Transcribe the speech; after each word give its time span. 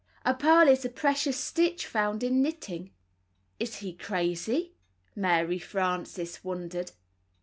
"A 0.25 0.33
purl 0.33 0.67
is 0.67 0.83
a 0.83 0.89
precious 0.89 1.39
stitch 1.39 1.85
found 1.85 2.23
in 2.23 2.41
knitting." 2.41 2.89
"Is 3.59 3.75
he 3.85 3.93
crazy?" 3.93 4.73
Mary 5.15 5.59
Frances 5.59 6.43
wondered. 6.43 6.93